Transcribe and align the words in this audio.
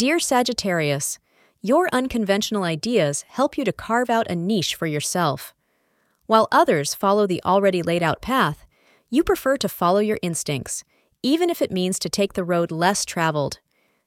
Dear 0.00 0.18
Sagittarius, 0.18 1.18
your 1.60 1.86
unconventional 1.92 2.62
ideas 2.62 3.22
help 3.28 3.58
you 3.58 3.66
to 3.66 3.70
carve 3.70 4.08
out 4.08 4.30
a 4.30 4.34
niche 4.34 4.74
for 4.74 4.86
yourself. 4.86 5.52
While 6.24 6.48
others 6.50 6.94
follow 6.94 7.26
the 7.26 7.42
already 7.44 7.82
laid 7.82 8.02
out 8.02 8.22
path, 8.22 8.64
you 9.10 9.22
prefer 9.22 9.58
to 9.58 9.68
follow 9.68 10.00
your 10.00 10.18
instincts, 10.22 10.84
even 11.22 11.50
if 11.50 11.60
it 11.60 11.70
means 11.70 11.98
to 11.98 12.08
take 12.08 12.32
the 12.32 12.44
road 12.44 12.70
less 12.70 13.04
traveled. 13.04 13.58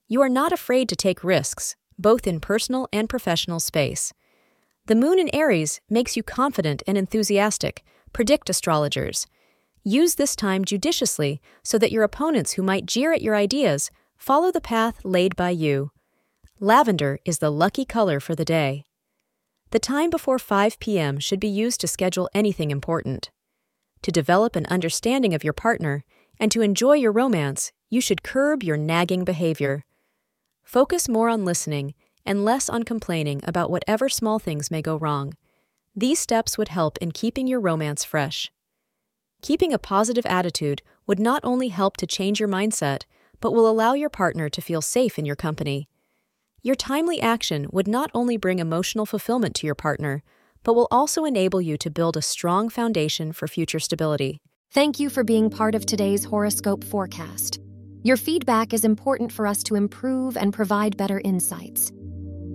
You 0.07 0.19
are 0.23 0.29
not 0.29 0.51
afraid 0.51 0.89
to 0.89 0.95
take 0.95 1.23
risks, 1.23 1.75
both 1.99 2.25
in 2.25 2.39
personal 2.39 2.87
and 2.91 3.07
professional 3.07 3.59
space. 3.59 4.13
The 4.87 4.95
moon 4.95 5.19
in 5.19 5.29
Aries 5.31 5.79
makes 5.91 6.17
you 6.17 6.23
confident 6.23 6.81
and 6.87 6.97
enthusiastic, 6.97 7.83
predict 8.13 8.49
astrologers. 8.49 9.27
Use 9.83 10.15
this 10.15 10.35
time 10.35 10.65
judiciously 10.65 11.39
so 11.61 11.77
that 11.77 11.91
your 11.91 12.01
opponents 12.01 12.53
who 12.53 12.63
might 12.63 12.87
jeer 12.87 13.13
at 13.13 13.21
your 13.21 13.35
ideas 13.35 13.91
follow 14.23 14.53
the 14.53 14.61
path 14.61 15.03
laid 15.03 15.35
by 15.35 15.49
you. 15.49 15.91
Lavender 16.57 17.19
is 17.25 17.39
the 17.39 17.51
lucky 17.51 17.83
color 17.83 18.21
for 18.21 18.35
the 18.35 18.45
day. 18.45 18.85
The 19.71 19.79
time 19.79 20.09
before 20.09 20.39
5 20.39 20.79
p.m. 20.79 21.19
should 21.19 21.41
be 21.41 21.49
used 21.49 21.81
to 21.81 21.89
schedule 21.89 22.29
anything 22.33 22.71
important. 22.71 23.31
To 24.01 24.13
develop 24.13 24.55
an 24.55 24.65
understanding 24.67 25.33
of 25.33 25.43
your 25.43 25.51
partner 25.51 26.05
and 26.39 26.49
to 26.53 26.61
enjoy 26.61 26.93
your 26.93 27.11
romance, 27.11 27.73
you 27.89 27.99
should 27.99 28.23
curb 28.23 28.63
your 28.63 28.77
nagging 28.77 29.25
behavior. 29.25 29.83
Focus 30.63 31.09
more 31.09 31.27
on 31.27 31.43
listening 31.43 31.93
and 32.25 32.45
less 32.45 32.69
on 32.69 32.83
complaining 32.83 33.41
about 33.43 33.69
whatever 33.69 34.07
small 34.07 34.39
things 34.39 34.71
may 34.71 34.81
go 34.81 34.95
wrong. 34.95 35.33
These 35.93 36.21
steps 36.21 36.57
would 36.57 36.69
help 36.69 36.97
in 36.99 37.11
keeping 37.11 37.45
your 37.45 37.59
romance 37.59 38.05
fresh. 38.05 38.53
Keeping 39.41 39.73
a 39.73 39.77
positive 39.77 40.25
attitude 40.25 40.81
would 41.07 41.19
not 41.19 41.41
only 41.43 41.67
help 41.67 41.97
to 41.97 42.07
change 42.07 42.39
your 42.39 42.47
mindset, 42.47 43.03
but 43.43 43.53
will 43.53 43.69
allow 43.69 43.91
your 43.91 44.09
partner 44.09 44.47
to 44.47 44.61
feel 44.61 44.81
safe 44.81 45.19
in 45.19 45.25
your 45.25 45.35
company. 45.35 45.89
Your 46.61 46.75
timely 46.75 47.19
action 47.19 47.67
would 47.73 47.89
not 47.89 48.09
only 48.13 48.37
bring 48.37 48.59
emotional 48.59 49.05
fulfillment 49.05 49.53
to 49.55 49.67
your 49.67 49.75
partner, 49.75 50.23
but 50.63 50.75
will 50.75 50.87
also 50.89 51.25
enable 51.25 51.61
you 51.61 51.75
to 51.75 51.89
build 51.91 52.15
a 52.15 52.21
strong 52.21 52.69
foundation 52.69 53.33
for 53.33 53.49
future 53.49 53.81
stability. 53.81 54.39
Thank 54.71 54.97
you 54.97 55.09
for 55.09 55.25
being 55.25 55.49
part 55.49 55.75
of 55.75 55.85
today's 55.85 56.23
horoscope 56.23 56.85
forecast. 56.85 57.59
Your 58.01 58.15
feedback 58.15 58.71
is 58.73 58.85
important 58.85 59.29
for 59.29 59.45
us 59.45 59.61
to 59.63 59.75
improve 59.75 60.37
and 60.37 60.53
provide 60.53 60.95
better 60.95 61.19
insights. 61.25 61.91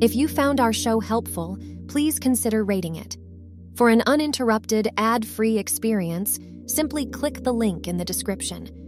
If 0.00 0.16
you 0.16 0.26
found 0.26 0.58
our 0.58 0.72
show 0.72 1.00
helpful, 1.00 1.58
please 1.88 2.18
consider 2.18 2.64
rating 2.64 2.96
it. 2.96 3.18
For 3.74 3.90
an 3.90 4.02
uninterrupted, 4.06 4.88
ad 4.96 5.26
free 5.26 5.58
experience, 5.58 6.38
simply 6.64 7.04
click 7.04 7.44
the 7.44 7.52
link 7.52 7.86
in 7.86 7.98
the 7.98 8.06
description. 8.06 8.87